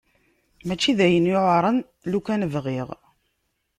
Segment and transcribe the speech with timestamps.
[0.67, 1.77] Mačči d ayen yuɛren
[2.11, 2.89] lukan bɣiɣ.